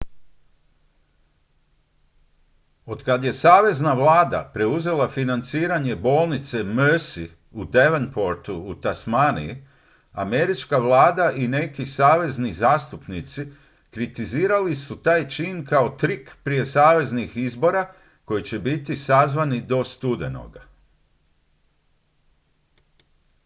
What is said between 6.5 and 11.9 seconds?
mersey u devonportu u tasmaniji američka vlada i neki